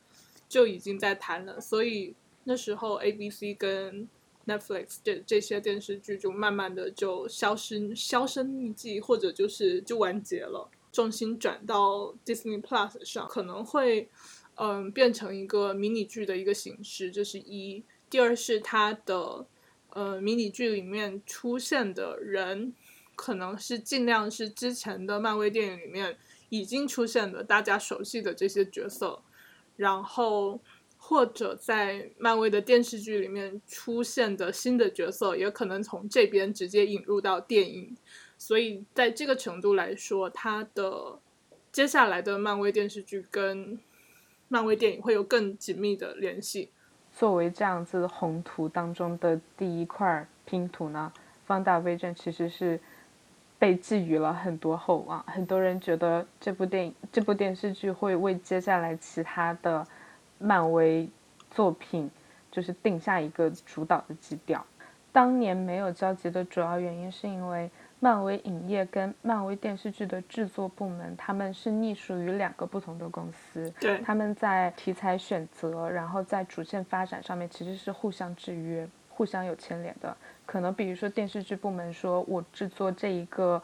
[0.49, 2.15] 就已经在谈了，所以
[2.45, 4.09] 那时候 ABC 跟
[4.47, 14.09] Netflix 这这些电视剧就慢慢的就消失、销声匿迹，或者就是就完结了，重心转到 Disney Plus 上，可能会
[14.55, 17.83] 嗯变成一个迷你剧的一个形式，这是一。
[18.11, 19.47] 第二是它的
[19.89, 22.75] 呃迷你剧里面出现的人，
[23.15, 26.15] 可能是尽量是之前的漫威电影里面
[26.49, 29.23] 已经出现的大家熟悉的这些角色，
[29.77, 30.59] 然后。
[31.03, 37.97] 或者在漫威的电视剧里面出现的新的角色，也可能从这边直接引入到电影，
[38.37, 41.19] 所以在这个程度来说，它的
[41.71, 43.79] 接下来的漫威电视剧跟
[44.47, 46.69] 漫威电影会有更紧密的联系。
[47.21, 51.13] 作为这样子宏图当中的第一块拼图呢，
[51.45, 52.79] 《方大威震》其实是
[53.59, 59.85] 被寄予了很多厚望，很多人觉得这部电影、这部电视剧会为接下来其他的。
[60.39, 61.07] 漫威
[61.51, 62.09] 作品
[62.49, 64.65] 就是定下一个主导的基调。
[65.11, 67.69] 当年没有交集的主要原因是因为
[68.03, 73.71] 漫威影业跟漫威电视剧的制作部门，他们是隶属于两个不同的公司。
[73.79, 80.17] 对，他们在题材选择，然后在主线发展上面其实是互相制约、互相有牵连的。
[80.47, 83.61] 可能比如说电视剧部门说，我制作这一个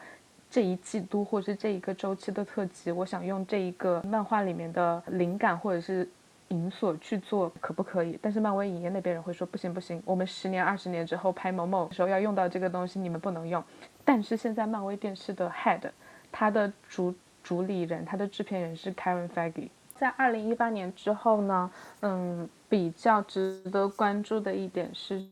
[0.52, 6.08] 这一季度或是这一个周期的特辑，我想用这一个漫画里面的灵感或者是。
[6.50, 8.18] 银锁去做可不可以？
[8.22, 13.62] 但是漫威影业那边人会说不行不行，我们十年二十年之后拍某某时候要用到这个东西，你们不能用。
[14.08, 15.82] 但是现在漫威电视的 head，
[16.32, 19.68] 他的主主理人，他的制片人是 Kevin Feige。
[19.96, 25.28] 在二零一八年之后呢，嗯，比较值得关注的一点是，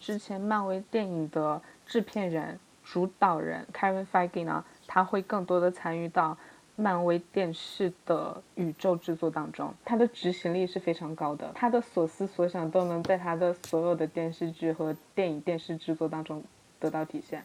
[0.00, 6.36] 之前漫威电影的制片人、主导人 Kevin Feige 呢，他会更多的参与到。
[6.76, 16.42] 漫威电视的宇宙制作当中，他的执行力是非常高的，他的所思所想都能在他的所有的电视剧和电影电视制作当中
[16.80, 17.44] 得到体现。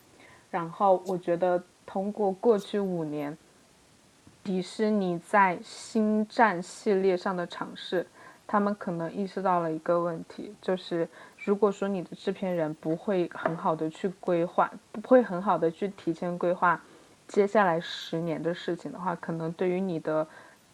[0.51, 3.37] 然后，我觉得通过过去五年，
[4.43, 8.07] 迪士尼在星战系列上的尝试，
[8.47, 16.81] 他们可能意识到了一个问题，就是如果说你的制片人不会很好的去规划，不会很好的去提前规划。
[17.27, 20.25] 接下来十年的事情的话，可能对于你的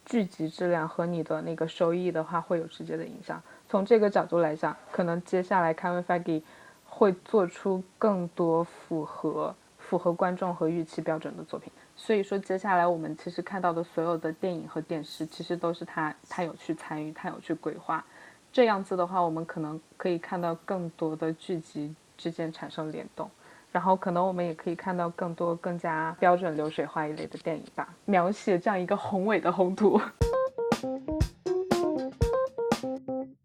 [0.06, 3.42] 剧集质量和你的那个收益的话，会有直接的影响。
[3.68, 6.42] 从这个角度来讲，可能接下来 Kevin Feige
[6.86, 9.54] 会做出更多符合
[9.88, 11.72] 符合观众和预期标准的作品。
[11.96, 18.04] 所以说，接下来我们其实看到的所有的电影和电视，其实都是他他有去参与，他有去规划。
[18.52, 23.30] 这样子的话，我们可能可以看到更多的剧集之间产生联动。
[23.72, 30.00] 然后可能我们也可以看到更多更加标准流水化一类的电影吧，描写这样一个宏伟的宏图。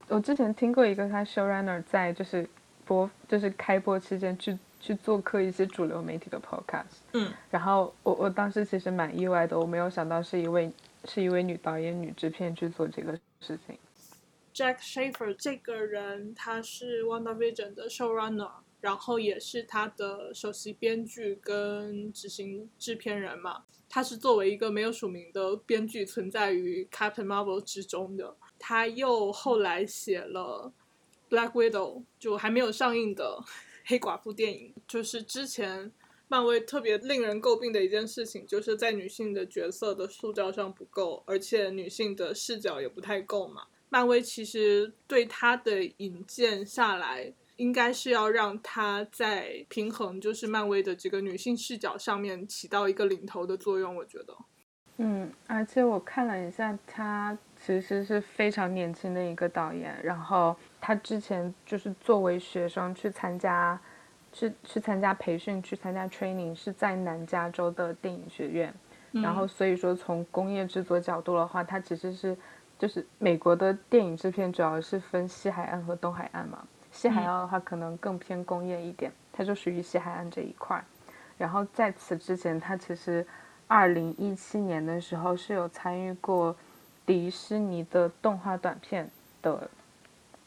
[0.07, 2.49] 我之前听过一个他 showrunner 在就是
[2.84, 10.72] 播就是开播期间去去做客一些主流媒体的 podcast，嗯，然后我我当时其实蛮意外的，我没有想到是一位
[11.05, 13.78] 是一位女导演女制片去做这个事情。
[14.55, 18.51] Jack Schaefer 这个人他是 WandaVision 的 showrunner。
[18.81, 28.35] 然后也是他的首席编剧跟执行制片人嘛，他是作为一个没有署名的编剧存在于 Captain Marvel 之中的。
[28.59, 30.72] 他又后来写了
[31.28, 33.45] Black Widow，就还没有上映的
[33.87, 34.74] 黑寡妇电影。
[34.87, 35.91] 就是之前
[36.28, 43.62] 漫威特别令人诟病的一件事情，就是在女性的角色的塑造上不够，而且女性的视角也不太够嘛。
[43.89, 47.33] 漫威其实对他的引荐下来。
[47.57, 53.95] 应该是要让他在平衡，就是漫威的这个女性视角上面起到一个领头的作用。
[53.95, 54.35] 我觉得，
[54.97, 59.95] 嗯，而且我看了一下，他其实是非常年轻的一个导演。
[60.03, 63.78] 然后他之前就是作为学生去参加，
[64.33, 68.72] 去去参加培训，去参加 training，是在南加州的电影学院。
[69.12, 72.37] 然后所以说，从工业制作角度的话，它其实是
[72.78, 76.64] 就是美国的电影制片主要是分西海岸和东海岸嘛。
[76.93, 80.83] 西海岸的话可能更偏工业一点，它就属于西海岸这一块。
[81.37, 83.26] 然后在此之前，他其实
[83.66, 86.55] 二零一七年的时候是有参与过
[87.05, 89.11] 迪士尼的动画短片
[89.43, 89.68] 的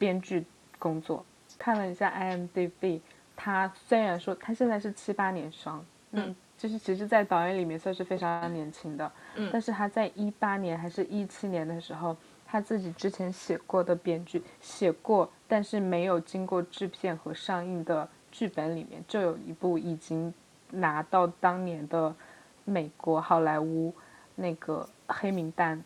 [0.04, 0.44] 编剧
[0.78, 1.24] 工作。
[1.56, 3.00] 看了一下 IMDB，
[3.34, 20.34] 他虽然说他现在是七八年生，嗯，就是其实，在导演里面算是非常年轻的，嗯，但是他在一八年还是一七年的时候，他自己之前写过的编剧写过，但是没有经过制片和上映的剧本里面，就有一部已经
[20.70, 22.14] 拿到当年的
[22.66, 23.94] 美国好莱坞
[24.34, 25.82] 那个黑名单。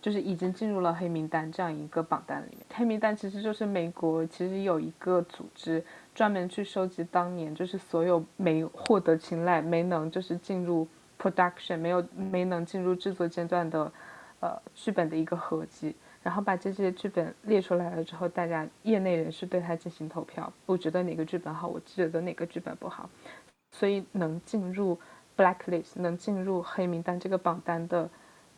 [0.00, 2.60] 就是已经进入了黑名单这样一个榜单里面。
[2.74, 5.84] 黑名单其实就是美国其实有一个组织
[6.14, 10.86] 专门去收集当年就是所有没获得青睐、没能就是进入
[11.18, 13.92] production、没有没能进入制作阶段的
[14.40, 23.08] 呃剧本的一个合集，然后把这些剧本列出来了之后，大家业内人士对它进行投票，我觉得哪个剧本好，我觉得哪个剧本不好，
[23.72, 24.98] 所以能进入
[25.36, 28.08] blacklist、能进入黑名单这个榜单的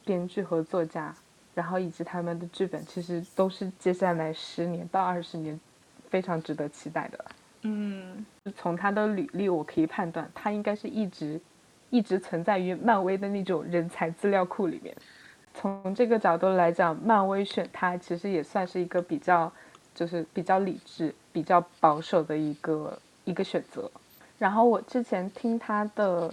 [0.04, 1.14] 编剧和作家。
[1.58, 5.58] 然后以及他们的剧本，其实都是接下来十年到二十年
[6.08, 7.24] 非常值得期待的。
[7.62, 11.40] 嗯，从他的履历我可以判断，他应该是一直
[11.90, 14.94] 一直存在于漫威的那种人才资料库里面。
[15.52, 19.52] 从这个角度来讲，漫威选他其实也算是一个比较
[19.92, 23.90] 就是比较理智、比较保守的一个一个选择。
[24.38, 26.32] 然后我之前听他的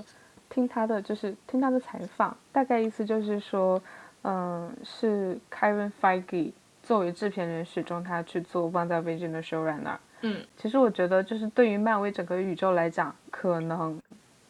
[0.52, 3.82] 听他的就是听他的采访，大概意思就是说。
[4.28, 6.52] 嗯，是 Kevin Feige
[6.82, 9.98] 作为制片人始终他去做《WandaVision》的 showrunner。
[10.22, 14.02] 嗯，其实我觉得就是对于漫威整个宇宙来讲，可能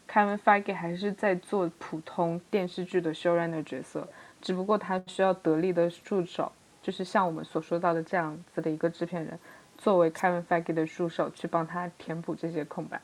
[0.10, 4.08] Kevin Feige 还是在做普通电视剧的 showrunner 角色，
[4.42, 6.50] 只不过他需要得力的助手，
[6.82, 9.38] 就是像我们所说到的这样子的一个制片人，
[9.78, 13.02] 作为 Kevin Feige 的助手去帮他填补这些空白。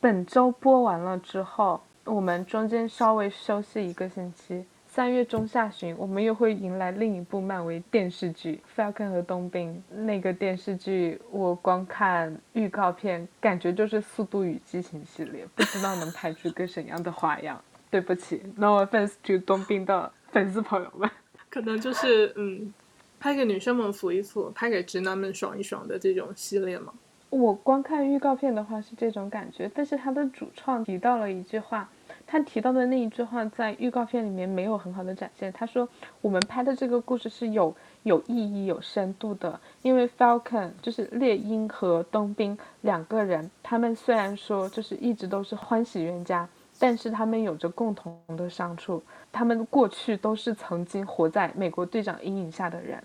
[0.00, 1.80] 本周播完了之后。
[2.04, 9.82] 我们中间稍微休息一个星期，三月中下旬，我们又会迎来另一部漫威电视剧《Falcon 和冬兵》。
[9.94, 17.58] 那个电视剧，我光看预告片，感觉就是《速度与激情》系列，不知道能拍出个什么样的花样。
[17.90, 21.08] 对不起，No offense to 冬兵的粉丝朋友们，
[21.48, 22.74] 可能就是嗯，
[23.18, 26.92] 拍给女生们抚一抚，拍给直男们爽一爽的这种系列嘛。
[27.30, 31.88] 我光看预告片的话是这种感觉，但是他的主创提到了一句话，
[32.26, 35.52] 他提到的那一句话在预告片里面没有很好的展现。
[35.52, 35.88] 他说
[36.20, 46.48] 我们拍的这个故事是有有意义、有深度的，因为 Falcon 就是猎鹰和冬兵两个人，他们虽然说就是一直都是欢喜冤家，
[46.78, 53.02] 但是他们有着共同的伤处，他们过去都是曾经活在美国队长阴影下的人，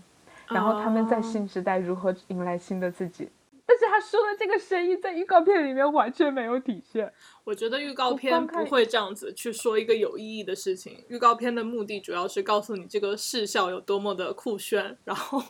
[0.47, 3.29] 然后他们在新时代如何迎来新的自己。
[3.29, 3.38] 但
[3.79, 7.11] 是他说的这个声音在预告片里面完全没有体现。
[7.45, 11.03] 我觉得预告片不会这样子去说一个有意义的事情。
[11.07, 15.41] 预告片的目的主要是告诉你这个视效有多么的酷炫，然后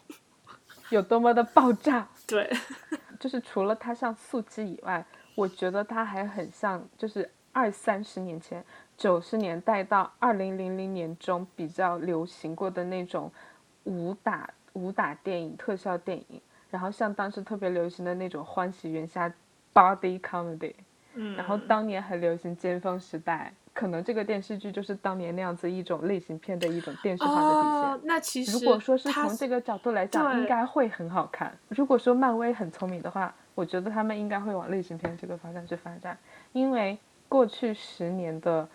[0.91, 2.07] 有多么的爆炸。
[2.27, 2.49] 对，
[3.19, 5.05] 就是除了它像素鸡以外，
[5.35, 8.63] 我觉得它还很像，就是二三十年前
[8.95, 13.31] 九十年代到二零零零年中比较流行过的那种
[13.85, 16.41] 武打武打电影、特效电影。
[16.69, 19.31] 然后像当时特别流行的那种欢喜冤家
[19.73, 20.73] body comedy，
[21.15, 28.07] 嗯，然后当年很流行尖峰时代，可能这个电视剧就是当年那样子一种类型片的一种电视化的体现。
[28.07, 31.57] 那其实如果说是从这个角度来讲，应该会很好看。
[31.69, 36.17] 如果说漫威很聪明的话，我觉得他们应该会往类型片这个方向去发展，
[36.53, 36.97] 因为
[37.27, 38.67] 过去十年的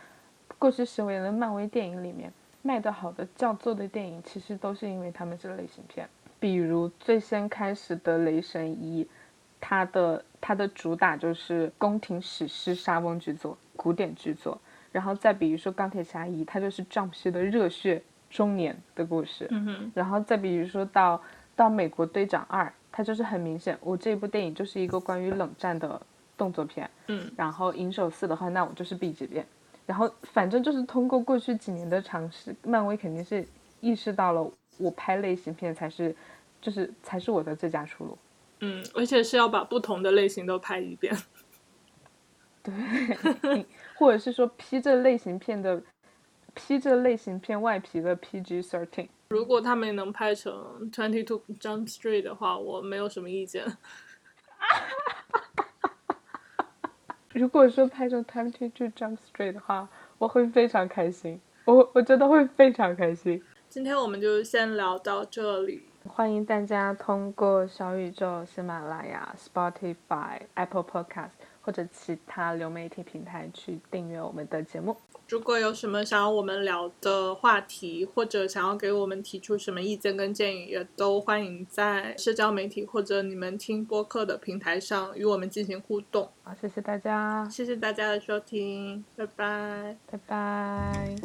[0.59, 2.33] 过去十年的漫威电影里面
[2.63, 6.09] 卖得好的叫座的电影，其实都是因为他们是类型片。
[6.45, 9.03] 比如最先开始的《雷神一》，
[9.59, 14.61] 它的它的主打就是宫廷史诗、莎翁剧作、古典剧作。
[14.93, 19.49] 然后再比如说《钢铁侠一》，它就是 Jump 系的热血中年的故事。
[19.51, 19.93] 嗯哼。
[19.95, 21.19] 然后再比如说到
[21.57, 25.99] 到《美国队长二》，它就是很明显，我这部电影就是一个关于冷战的
[26.37, 26.91] 动作片。
[27.07, 27.33] 嗯。
[27.39, 29.47] 然后《银手四》的话，那我就是 B 级片。
[29.87, 33.49] 然后反正就是通过过去几年的尝试，漫威肯定是
[33.81, 36.17] 意识到了，我拍类型片才是。
[36.61, 38.17] 就是才是我的最佳出路，
[38.61, 41.15] 嗯，而且是要把不同的类型都拍一遍，
[42.65, 43.67] 对，
[43.99, 45.83] 或者是说披着类型片的，
[46.55, 49.09] 披着类型片外皮的 PG thirteen。
[49.29, 53.63] 如果他们能拍成 Twenty Two Jump Street 的话，我没有什么意见。
[57.35, 63.45] 如果说拍成 Twenty Two Jump Street 的话，我会非常开心，我我真的会非常开心。
[63.75, 65.83] 今天我们就先聊到这里。
[66.07, 74.97] 欢迎大家通过小宇宙、喜马拉雅、Spotify、Apple Podcast 或者其他流媒体平台去订阅我们的节目。
[75.29, 86.31] 如果有什么想要我们聊的话题，或者想要给我们提出什么意见跟建议，也都欢迎在社交媒体或者你们听播客的平台上与我们进行互动。
[86.45, 89.97] 好，谢谢大家，谢谢大家的收听，拜拜。
[90.13, 91.17] 拜拜。